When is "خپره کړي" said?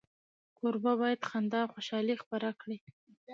2.23-2.77